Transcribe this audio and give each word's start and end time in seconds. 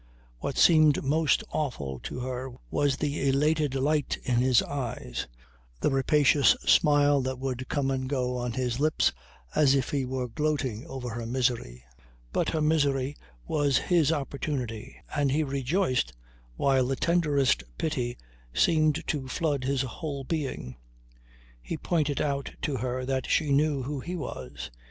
What 0.39 0.57
seemed 0.57 1.03
most 1.03 1.43
awful 1.51 1.99
to 1.99 2.21
her 2.21 2.49
was 2.71 2.97
the 2.97 3.29
elated 3.29 3.75
light 3.75 4.17
in 4.23 4.37
his 4.37 4.63
eyes, 4.63 5.27
the 5.79 5.91
rapacious 5.91 6.55
smile 6.65 7.21
that 7.21 7.37
would 7.37 7.69
come 7.69 7.91
and 7.91 8.09
go 8.09 8.35
on 8.35 8.53
his 8.53 8.79
lips 8.79 9.11
as 9.53 9.75
if 9.75 9.91
he 9.91 10.03
were 10.03 10.27
gloating 10.27 10.87
over 10.87 11.09
her 11.09 11.27
misery. 11.27 11.83
But 12.33 12.49
her 12.49 12.61
misery 12.61 13.15
was 13.45 13.77
his 13.77 14.11
opportunity 14.11 14.95
and 15.15 15.31
he 15.31 15.43
rejoiced 15.43 16.13
while 16.55 16.87
the 16.87 16.95
tenderest 16.95 17.63
pity 17.77 18.17
seemed 18.55 19.03
to 19.05 19.27
flood 19.27 19.65
his 19.65 19.83
whole 19.83 20.23
being. 20.23 20.77
He 21.61 21.77
pointed 21.77 22.19
out 22.19 22.51
to 22.63 22.77
her 22.77 23.05
that 23.05 23.29
she 23.29 23.51
knew 23.51 23.83
who 23.83 23.99
he 23.99 24.15
was. 24.15 24.71